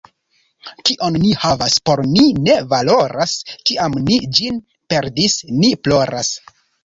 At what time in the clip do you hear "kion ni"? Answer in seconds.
0.89-1.33